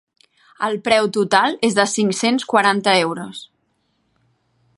[0.67, 3.45] El preu total és de cinc-cents quaranta euros.